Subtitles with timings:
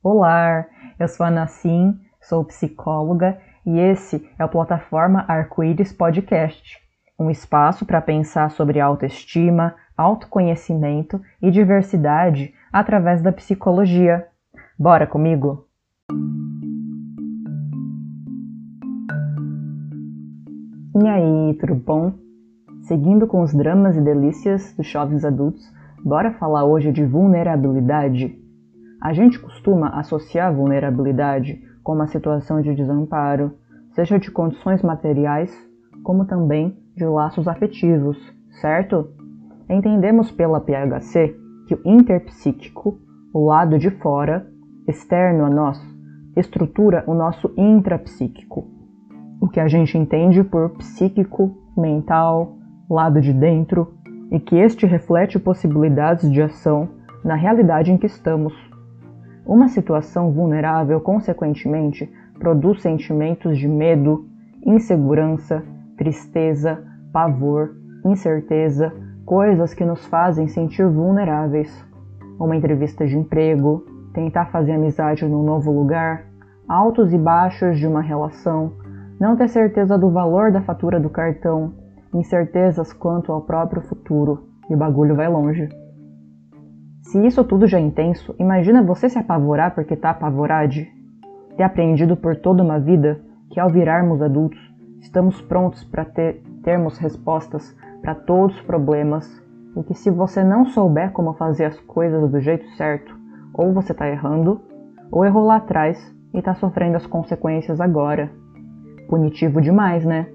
[0.00, 0.64] Olá,
[0.96, 6.78] eu sou a Nassim, sou psicóloga e esse é o Plataforma Arco-Íris Podcast,
[7.18, 14.24] um espaço para pensar sobre autoestima, autoconhecimento e diversidade através da psicologia.
[14.78, 15.66] Bora comigo?
[20.94, 22.12] E aí, tudo bom?
[22.82, 25.68] Seguindo com os dramas e delícias dos jovens adultos,
[26.04, 28.47] bora falar hoje de vulnerabilidade.
[29.00, 33.52] A gente costuma associar vulnerabilidade com uma situação de desamparo,
[33.94, 35.50] seja de condições materiais,
[36.02, 38.18] como também de laços afetivos,
[38.60, 39.08] certo?
[39.70, 41.34] Entendemos pela PHC
[41.66, 42.98] que o interpsíquico,
[43.32, 44.46] o lado de fora,
[44.86, 45.78] externo a nós,
[46.36, 48.66] estrutura o nosso intrapsíquico,
[49.40, 52.56] o que a gente entende por psíquico, mental,
[52.90, 53.94] lado de dentro,
[54.30, 56.88] e que este reflete possibilidades de ação
[57.24, 58.67] na realidade em que estamos.
[59.48, 62.06] Uma situação vulnerável, consequentemente,
[62.38, 64.26] produz sentimentos de medo,
[64.62, 65.64] insegurança,
[65.96, 68.92] tristeza, pavor, incerteza,
[69.24, 71.82] coisas que nos fazem sentir vulneráveis.
[72.38, 76.26] Uma entrevista de emprego, tentar fazer amizade num novo lugar,
[76.68, 78.74] altos e baixos de uma relação,
[79.18, 81.72] não ter certeza do valor da fatura do cartão,
[82.12, 85.70] incertezas quanto ao próprio futuro, e o bagulho vai longe.
[87.08, 90.74] Se isso tudo já é intenso, imagina você se apavorar porque tá apavorado?
[91.56, 93.18] Ter aprendido por toda uma vida
[93.50, 94.60] que ao virarmos adultos,
[95.00, 99.42] estamos prontos para ter, termos respostas para todos os problemas
[99.74, 103.16] e que se você não souber como fazer as coisas do jeito certo,
[103.54, 104.60] ou você está errando,
[105.10, 108.30] ou errou lá atrás e está sofrendo as consequências agora.
[109.08, 110.26] Punitivo demais, né?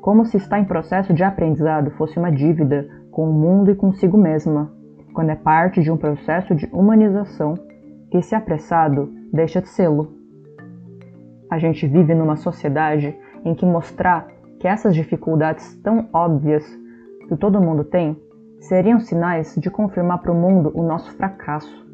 [0.00, 4.16] Como se estar em processo de aprendizado fosse uma dívida com o mundo e consigo
[4.16, 4.70] mesma,
[5.12, 7.54] quando é parte de um processo de humanização
[8.10, 10.12] que, se apressado, deixa de sê-lo.
[11.50, 16.64] A gente vive numa sociedade em que mostrar que essas dificuldades tão óbvias
[17.28, 18.16] que todo mundo tem
[18.60, 21.86] seriam sinais de confirmar para o mundo o nosso fracasso.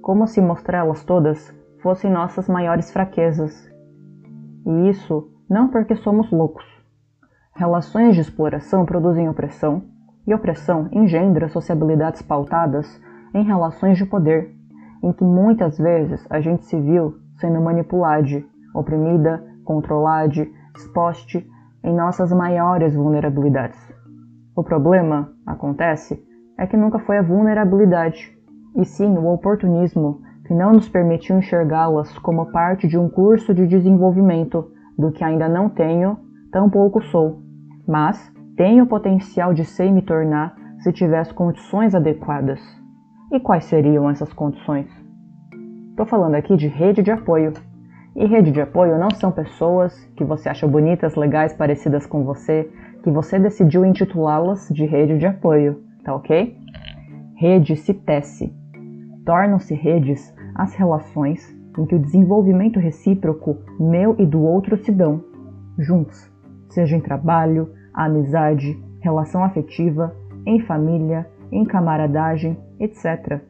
[0.00, 3.70] Como se mostrá-las todas fossem nossas maiores fraquezas.
[4.66, 6.64] E isso não porque somos loucos.
[7.54, 9.82] Relações de exploração produzem opressão,
[10.26, 13.00] e opressão engendra sociabilidades pautadas
[13.34, 14.54] em relações de poder,
[15.02, 18.42] em que muitas vezes a gente se viu sendo manipulada,
[18.74, 20.46] oprimida, controlada,
[20.76, 21.42] exposta
[21.82, 23.78] em nossas maiores vulnerabilidades.
[24.56, 26.22] O problema, acontece,
[26.56, 28.32] é que nunca foi a vulnerabilidade,
[28.76, 33.66] e sim o oportunismo que não nos permitiu enxergá-las como parte de um curso de
[33.66, 36.18] desenvolvimento do que ainda não tenho,
[36.52, 37.42] tampouco sou,
[37.86, 42.60] mas tenho o potencial de ser e me tornar se tiver as condições adequadas.
[43.32, 44.86] E quais seriam essas condições?
[45.90, 47.52] Estou falando aqui de rede de apoio.
[48.14, 52.70] E rede de apoio não são pessoas que você acha bonitas, legais, parecidas com você,
[53.02, 56.56] que você decidiu intitulá-las de rede de apoio, tá ok?
[57.36, 58.54] Rede se tece.
[59.26, 65.24] Tornam-se redes as relações em que o desenvolvimento recíproco meu e do outro se dão,
[65.76, 66.30] juntos,
[66.68, 70.14] seja em trabalho, amizade, relação afetiva,
[70.46, 73.40] em família, em camaradagem, etc.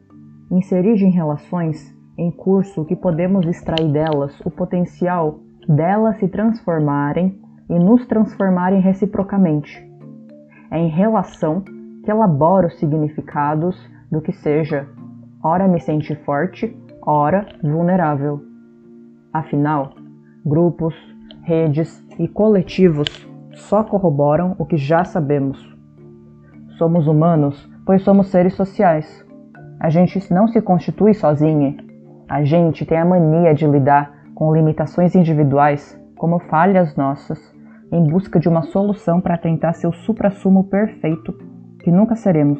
[0.51, 7.39] Inserir em relações em curso que podemos extrair delas o potencial delas se transformarem
[7.69, 9.83] e nos transformarem reciprocamente.
[10.69, 11.61] É em relação
[12.03, 13.75] que elaboro os significados
[14.11, 14.87] do que seja,
[15.43, 18.41] ora me sentir forte, ora vulnerável.
[19.33, 19.93] Afinal,
[20.45, 20.95] grupos,
[21.43, 25.57] redes e coletivos só corroboram o que já sabemos.
[26.77, 29.25] Somos humanos, pois somos seres sociais.
[29.79, 31.77] A gente não se constitui sozinho.
[32.27, 37.39] A gente tem a mania de lidar com limitações individuais como falhas nossas,
[37.91, 41.33] em busca de uma solução para tentar ser o suprassumo perfeito
[41.79, 42.59] que nunca seremos.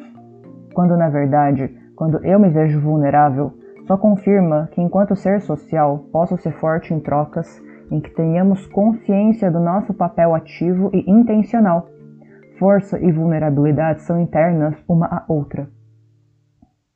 [0.73, 3.53] Quando na verdade, quando eu me vejo vulnerável,
[3.88, 9.51] só confirma que enquanto ser social posso ser forte em trocas em que tenhamos consciência
[9.51, 11.87] do nosso papel ativo e intencional.
[12.57, 15.69] Força e vulnerabilidade são internas uma à outra.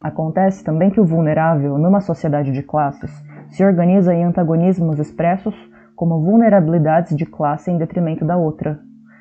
[0.01, 3.11] Acontece também que o vulnerável, numa sociedade de classes,
[3.49, 5.55] se organiza em antagonismos expressos
[5.95, 8.79] como vulnerabilidades de classe em detrimento da outra,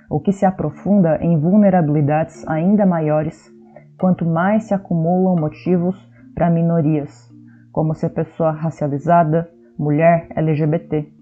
[0.08, 3.52] o que se aprofunda em vulnerabilidades ainda maiores
[3.98, 5.96] quanto mais se acumulam motivos
[6.34, 7.28] para minorias,
[7.72, 11.17] como ser pessoa racializada, mulher, LGBT.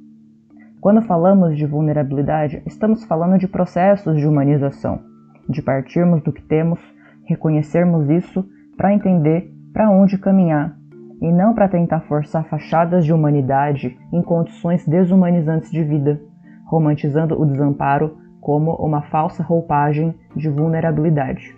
[0.87, 5.01] Quando falamos de vulnerabilidade, estamos falando de processos de humanização,
[5.49, 6.79] de partirmos do que temos,
[7.25, 10.77] reconhecermos isso para entender para onde caminhar
[11.21, 16.21] e não para tentar forçar fachadas de humanidade em condições desumanizantes de vida,
[16.67, 21.53] romantizando o desamparo como uma falsa roupagem de vulnerabilidade.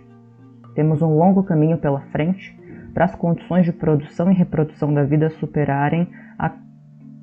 [0.73, 2.59] Temos um longo caminho pela frente
[2.95, 6.51] para as condições de produção e reprodução da vida superarem a,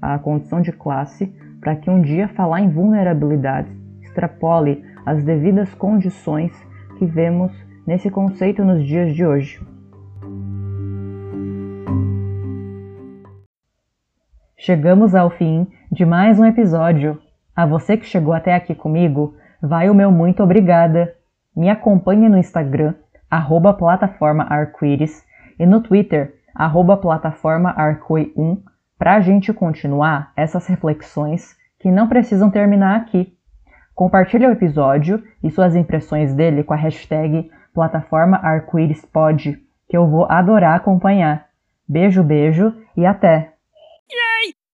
[0.00, 1.34] a condição de classe,
[1.66, 3.68] para que um dia falar em vulnerabilidade
[4.00, 6.52] extrapole as devidas condições
[6.96, 7.50] que vemos
[7.84, 9.60] nesse conceito nos dias de hoje.
[14.56, 17.20] Chegamos ao fim de mais um episódio.
[17.56, 21.16] A você que chegou até aqui comigo, vai o meu muito obrigada.
[21.56, 22.94] Me acompanhe no Instagram,
[23.28, 24.46] arroba plataforma
[25.58, 28.60] e no Twitter, arroba plataforma arcoi1,
[28.98, 33.36] para a gente continuar essas reflexões que não precisam terminar aqui.
[33.94, 39.04] Compartilhe o episódio e suas impressões dele com a hashtag plataforma arco-íris
[39.88, 41.46] que eu vou adorar acompanhar.
[41.88, 43.55] Beijo, beijo e até!